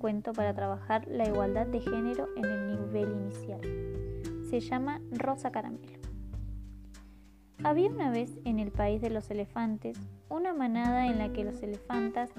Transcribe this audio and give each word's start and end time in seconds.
cuento 0.00 0.32
para 0.32 0.52
trabajar 0.52 1.06
la 1.06 1.28
igualdad 1.28 1.66
de 1.66 1.80
género 1.80 2.26
en 2.36 2.44
el 2.44 2.80
nivel 2.80 3.12
inicial. 3.12 3.60
Se 4.50 4.58
llama 4.58 5.00
Rosa 5.12 5.52
Caramelo. 5.52 6.00
Había 7.62 7.88
una 7.88 8.10
vez 8.10 8.36
en 8.44 8.58
el 8.58 8.72
país 8.72 9.00
de 9.00 9.10
los 9.10 9.30
elefantes 9.30 9.96
una 10.28 10.52
manada 10.54 11.06
en 11.06 11.18
la 11.18 11.32
que 11.32 11.44
los 11.44 11.62
elefantas 11.62 12.30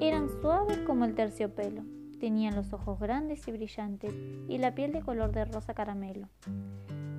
eran 0.00 0.28
suaves 0.40 0.78
como 0.78 1.04
el 1.04 1.14
terciopelo, 1.14 1.82
tenían 2.18 2.56
los 2.56 2.72
ojos 2.72 2.98
grandes 2.98 3.46
y 3.46 3.52
brillantes 3.52 4.12
y 4.48 4.58
la 4.58 4.74
piel 4.74 4.92
de 4.92 5.02
color 5.02 5.30
de 5.30 5.44
rosa 5.44 5.74
caramelo. 5.74 6.28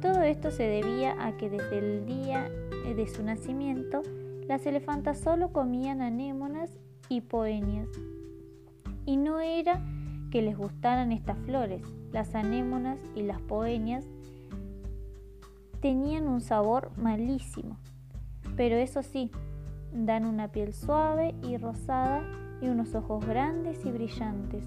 Todo 0.02 0.22
esto 0.22 0.52
se 0.52 0.64
debía 0.64 1.16
a 1.26 1.38
que 1.38 1.50
desde 1.50 1.78
el 1.78 2.06
día 2.06 2.50
de 2.84 3.08
su 3.08 3.24
nacimiento 3.24 4.02
las 4.48 4.66
elefantas 4.66 5.18
solo 5.20 5.54
comían 5.54 6.02
anémonas 6.02 6.78
y 7.08 7.22
poenias. 7.22 7.88
Y 9.10 9.18
no 9.18 9.40
era 9.40 9.82
que 10.30 10.44
les 10.44 10.56
gustaran 10.56 11.12
estas 11.12 11.36
flores, 11.40 11.82
las 12.12 12.36
anémonas 12.36 13.00
y 13.16 13.24
las 13.24 13.42
poenias 13.42 14.06
tenían 15.82 16.28
un 16.28 16.42
sabor 16.42 16.92
malísimo, 16.96 17.80
pero 18.56 18.76
eso 18.76 19.02
sí, 19.02 19.32
dan 19.92 20.26
una 20.26 20.50
piel 20.50 20.74
suave 20.74 21.34
y 21.42 21.58
rosada 21.58 22.22
y 22.62 22.68
unos 22.68 22.94
ojos 22.94 23.26
grandes 23.26 23.84
y 23.84 23.90
brillantes. 23.90 24.64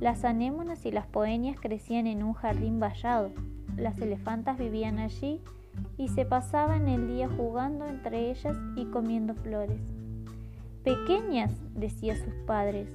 Las 0.00 0.24
anémonas 0.24 0.86
y 0.86 0.90
las 0.90 1.06
poenias 1.06 1.60
crecían 1.60 2.06
en 2.06 2.22
un 2.22 2.32
jardín 2.32 2.80
vallado. 2.80 3.32
Las 3.76 3.98
elefantas 3.98 4.56
vivían 4.56 4.98
allí 4.98 5.42
y 5.98 6.08
se 6.08 6.24
pasaban 6.24 6.88
el 6.88 7.06
día 7.06 7.28
jugando 7.28 7.86
entre 7.86 8.30
ellas 8.30 8.56
y 8.76 8.86
comiendo 8.86 9.34
flores. 9.34 9.82
Pequeñas, 10.84 11.52
decía 11.74 12.16
sus 12.16 12.32
padres, 12.46 12.88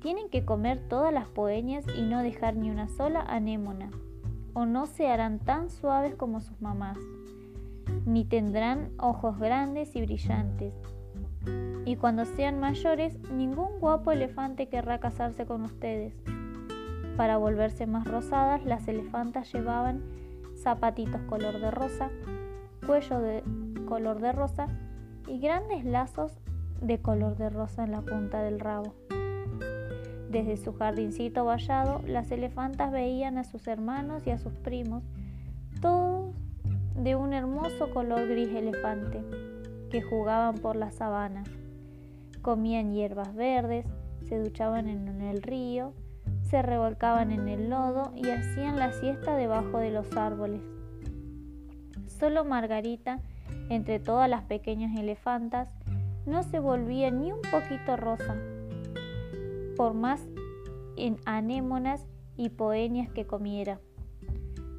tienen 0.00 0.28
que 0.30 0.44
comer 0.44 0.80
todas 0.88 1.12
las 1.12 1.28
poenias 1.28 1.84
y 1.96 2.02
no 2.02 2.22
dejar 2.22 2.56
ni 2.56 2.70
una 2.70 2.88
sola 2.88 3.20
anémona 3.20 3.90
o 4.52 4.66
no 4.66 4.86
se 4.86 5.08
harán 5.08 5.38
tan 5.38 5.70
suaves 5.70 6.14
como 6.14 6.40
sus 6.40 6.60
mamás, 6.60 6.98
ni 8.06 8.24
tendrán 8.24 8.90
ojos 8.98 9.38
grandes 9.38 9.94
y 9.94 10.02
brillantes. 10.02 10.74
Y 11.84 11.96
cuando 11.96 12.24
sean 12.24 12.60
mayores, 12.60 13.18
ningún 13.30 13.78
guapo 13.80 14.12
elefante 14.12 14.68
querrá 14.68 15.00
casarse 15.00 15.46
con 15.46 15.62
ustedes. 15.62 16.14
Para 17.16 17.36
volverse 17.36 17.86
más 17.86 18.06
rosadas, 18.06 18.64
las 18.64 18.86
elefantas 18.88 19.52
llevaban 19.52 20.02
zapatitos 20.56 21.20
color 21.22 21.60
de 21.60 21.70
rosa, 21.70 22.10
cuello 22.86 23.20
de 23.20 23.42
color 23.86 24.20
de 24.20 24.32
rosa 24.32 24.68
y 25.26 25.40
grandes 25.40 25.84
lazos 25.84 26.38
de 26.80 27.00
color 27.00 27.36
de 27.36 27.50
rosa 27.50 27.84
en 27.84 27.92
la 27.92 28.02
punta 28.02 28.42
del 28.42 28.60
rabo. 28.60 28.94
Desde 30.30 30.56
su 30.56 30.72
jardincito 30.72 31.44
vallado, 31.44 32.02
las 32.06 32.30
elefantas 32.30 32.92
veían 32.92 33.36
a 33.36 33.42
sus 33.42 33.66
hermanos 33.66 34.24
y 34.26 34.30
a 34.30 34.38
sus 34.38 34.52
primos, 34.52 35.02
todos 35.80 36.32
de 36.94 37.16
un 37.16 37.32
hermoso 37.32 37.90
color 37.90 38.28
gris 38.28 38.54
elefante, 38.54 39.24
que 39.90 40.02
jugaban 40.02 40.58
por 40.58 40.76
la 40.76 40.92
sabana. 40.92 41.42
Comían 42.42 42.92
hierbas 42.92 43.34
verdes, 43.34 43.86
se 44.28 44.38
duchaban 44.38 44.88
en 44.88 45.20
el 45.20 45.42
río, 45.42 45.94
se 46.42 46.62
revolcaban 46.62 47.32
en 47.32 47.48
el 47.48 47.68
lodo 47.68 48.12
y 48.14 48.30
hacían 48.30 48.78
la 48.78 48.92
siesta 48.92 49.34
debajo 49.34 49.78
de 49.78 49.90
los 49.90 50.16
árboles. 50.16 50.62
Solo 52.06 52.44
Margarita, 52.44 53.18
entre 53.68 53.98
todas 53.98 54.30
las 54.30 54.42
pequeñas 54.42 54.96
elefantas, 54.96 55.68
no 56.24 56.44
se 56.44 56.60
volvía 56.60 57.10
ni 57.10 57.32
un 57.32 57.40
poquito 57.50 57.96
rosa, 57.96 58.36
por 59.80 59.94
más 59.94 60.20
en 60.98 61.16
anémonas 61.24 62.06
y 62.36 62.50
poenias 62.50 63.08
que 63.08 63.26
comiera. 63.26 63.80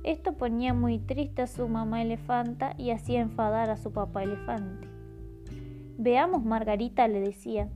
Esto 0.04 0.34
ponía 0.34 0.76
muy 0.76 1.00
triste 1.00 1.42
a 1.42 1.48
su 1.48 1.68
mamá 1.68 2.04
elefanta 2.04 2.76
y 2.78 2.92
hacía 2.92 3.20
enfadar 3.20 3.72
a 3.72 3.78
su 3.78 3.92
papá 3.92 4.22
elefante. 4.22 4.88
Veamos, 5.98 6.46
Margarita, 6.46 7.08
le 7.08 7.20
decía, 7.20 7.68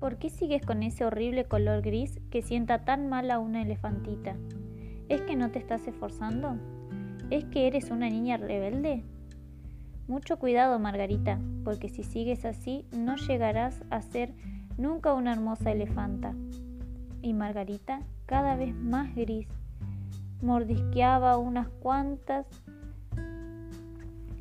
¿por 0.00 0.18
qué 0.18 0.28
sigues 0.28 0.66
con 0.66 0.82
ese 0.82 1.04
horrible 1.04 1.44
color 1.44 1.80
gris 1.80 2.18
que 2.28 2.42
sienta 2.42 2.84
tan 2.84 3.08
mal 3.08 3.30
a 3.30 3.38
una 3.38 3.62
elefantita? 3.62 4.34
¿Es 5.08 5.20
que 5.20 5.36
no 5.36 5.52
te 5.52 5.60
estás 5.60 5.86
esforzando? 5.86 6.56
¿Es 7.30 7.44
que 7.44 7.68
eres 7.68 7.92
una 7.92 8.10
niña 8.10 8.36
rebelde? 8.36 9.04
Mucho 10.08 10.40
cuidado, 10.40 10.80
Margarita, 10.80 11.38
porque 11.62 11.88
si 11.88 12.02
sigues 12.02 12.44
así 12.44 12.84
no 12.90 13.14
llegarás 13.14 13.84
a 13.90 14.02
ser 14.02 14.34
nunca 14.78 15.14
una 15.14 15.32
hermosa 15.32 15.72
elefanta. 15.72 16.34
Y 17.22 17.32
Margarita, 17.32 18.00
cada 18.26 18.56
vez 18.56 18.74
más 18.74 19.14
gris, 19.14 19.48
mordisqueaba 20.42 21.38
unas 21.38 21.68
cuantas 21.68 22.46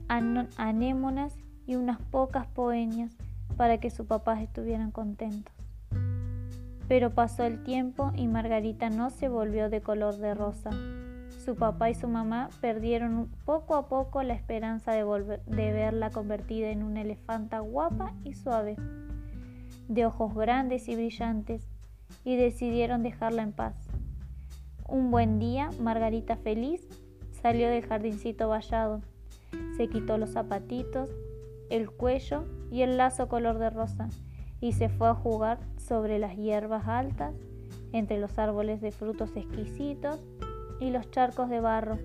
anémonas 0.07 1.35
y 1.65 1.75
unas 1.75 1.99
pocas 1.99 2.45
poeñas 2.47 3.11
para 3.57 3.79
que 3.79 3.89
sus 3.89 4.05
papás 4.05 4.41
estuvieran 4.41 4.91
contentos. 4.91 5.53
Pero 6.87 7.09
pasó 7.11 7.43
el 7.43 7.63
tiempo 7.63 8.11
y 8.15 8.27
Margarita 8.27 8.89
no 8.89 9.09
se 9.09 9.29
volvió 9.29 9.69
de 9.69 9.81
color 9.81 10.17
de 10.17 10.35
rosa. 10.35 10.69
Su 11.43 11.55
papá 11.55 11.89
y 11.89 11.95
su 11.95 12.07
mamá 12.07 12.49
perdieron 12.61 13.29
poco 13.45 13.75
a 13.75 13.87
poco 13.87 14.21
la 14.21 14.33
esperanza 14.33 14.91
de, 14.91 15.03
de 15.47 15.71
verla 15.71 16.11
convertida 16.11 16.69
en 16.69 16.83
una 16.83 17.01
elefanta 17.01 17.59
guapa 17.59 18.13
y 18.23 18.33
suave 18.33 18.75
de 19.87 20.05
ojos 20.05 20.33
grandes 20.33 20.87
y 20.87 20.95
brillantes, 20.95 21.67
y 22.23 22.35
decidieron 22.35 23.03
dejarla 23.03 23.43
en 23.43 23.51
paz. 23.51 23.75
Un 24.87 25.11
buen 25.11 25.39
día, 25.39 25.69
Margarita 25.79 26.35
feliz 26.35 26.87
salió 27.41 27.69
del 27.69 27.85
jardincito 27.85 28.47
vallado, 28.47 29.01
se 29.77 29.87
quitó 29.87 30.17
los 30.17 30.31
zapatitos, 30.31 31.09
el 31.69 31.89
cuello 31.89 32.45
y 32.71 32.81
el 32.81 32.97
lazo 32.97 33.27
color 33.27 33.57
de 33.57 33.69
rosa, 33.69 34.09
y 34.61 34.73
se 34.73 34.89
fue 34.89 35.09
a 35.09 35.15
jugar 35.15 35.59
sobre 35.77 36.19
las 36.19 36.35
hierbas 36.35 36.87
altas, 36.87 37.33
entre 37.91 38.19
los 38.19 38.37
árboles 38.39 38.81
de 38.81 38.91
frutos 38.91 39.35
exquisitos 39.35 40.19
y 40.79 40.89
los 40.89 41.09
charcos 41.11 41.49
de 41.49 41.61
barro. 41.61 41.97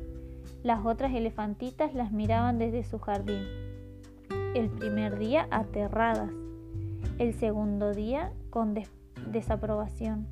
Las 0.62 0.84
otras 0.84 1.14
elefantitas 1.14 1.94
las 1.94 2.12
miraban 2.12 2.58
desde 2.58 2.84
su 2.84 2.98
jardín. 2.98 3.44
El 4.54 4.68
primer 4.68 5.18
día 5.18 5.48
aterradas, 5.50 6.30
el 7.20 7.34
segundo 7.34 7.92
día 7.92 8.32
con 8.48 8.74
desaprobación, 9.26 10.26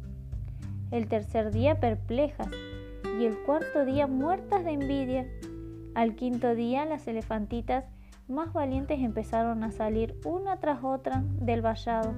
el 0.91 1.07
tercer 1.07 1.51
día 1.51 1.79
perplejas 1.81 2.49
y 3.21 3.27
el 3.27 3.37
cuarto 3.45 3.85
día 3.85 4.07
muertas 4.07 4.65
de 4.65 4.71
envidia. 4.71 5.27
Al 5.95 6.17
quinto 6.17 6.55
día 6.55 6.87
las 6.87 7.07
elefantitas 7.07 7.85
más 8.27 8.55
valientes 8.55 9.01
empezaron 9.01 9.65
a 9.65 9.71
salir 9.71 10.19
una 10.25 10.61
tras 10.61 10.83
otra 10.83 11.25
del 11.43 11.61
vallado 11.61 12.15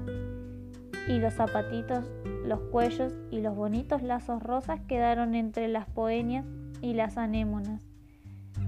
y 1.09 1.19
los 1.19 1.35
zapatitos, 1.35 2.09
los 2.45 2.61
cuellos 2.71 3.13
y 3.33 3.41
los 3.41 3.57
bonitos 3.57 4.05
lazos 4.05 4.41
rosas 4.41 4.81
quedaron 4.87 5.35
entre 5.35 5.67
las 5.67 5.87
poenias 5.87 6.47
y 6.81 6.95
las 6.95 7.19
anémonas. 7.19 7.81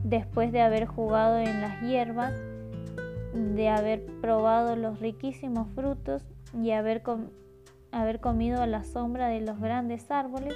Después 0.03 0.51
de 0.51 0.63
haber 0.63 0.87
jugado 0.87 1.39
en 1.39 1.61
las 1.61 1.81
hierbas, 1.81 2.33
de 3.33 3.69
haber 3.69 4.05
probado 4.21 4.77
los 4.77 5.01
riquísimos 5.01 5.69
frutos 5.75 6.23
y 6.55 6.71
haber, 6.73 7.03
comido 8.21 8.63
a 8.63 8.67
la 8.67 8.85
sombra 8.85 9.29
de 9.29 9.41
los 9.41 9.59
grandes 9.59 10.11
árboles, 10.11 10.55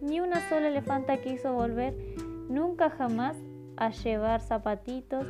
ni 0.00 0.20
una 0.20 0.48
sola 0.48 0.68
elefanta 0.68 1.20
quiso 1.20 1.52
volver 1.54 1.94
nunca 2.48 2.90
jamás 2.90 3.36
a 3.76 3.90
llevar 3.90 4.40
zapatitos, 4.40 5.26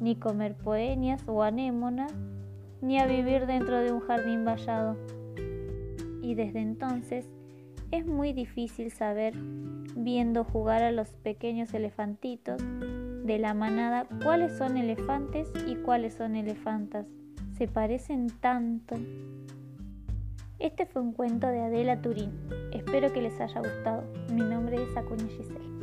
ni 0.00 0.16
comer 0.16 0.54
poenias 0.56 1.22
o 1.28 1.42
anémonas, 1.42 2.12
ni 2.80 2.98
a 2.98 3.06
vivir 3.06 3.46
dentro 3.46 3.78
de 3.78 3.92
un 3.92 4.00
jardín 4.00 4.44
vallado. 4.44 4.96
Y 6.20 6.34
desde 6.34 6.60
entonces 6.60 7.26
es 7.90 8.06
muy 8.06 8.32
difícil 8.32 8.90
saber, 8.90 9.34
viendo 9.96 10.42
jugar 10.42 10.82
a 10.82 10.90
los 10.90 11.10
pequeños 11.10 11.72
elefantitos, 11.74 12.60
de 13.24 13.38
la 13.38 13.54
manada 13.54 14.06
cuáles 14.22 14.56
son 14.56 14.76
elefantes 14.76 15.48
y 15.66 15.76
cuáles 15.76 16.14
son 16.14 16.36
elefantas. 16.36 17.06
Se 17.56 17.66
parecen 17.66 18.28
tanto. 18.28 18.96
Este 20.58 20.86
fue 20.86 21.02
un 21.02 21.12
cuento 21.12 21.46
de 21.46 21.60
Adela 21.60 22.00
Turín. 22.00 22.32
Espero 22.72 23.12
que 23.12 23.22
les 23.22 23.40
haya 23.40 23.60
gustado. 23.60 24.04
Mi 24.30 24.42
nombre 24.42 24.82
es 24.82 24.96
Acuña 24.96 25.26
Giselle. 25.26 25.73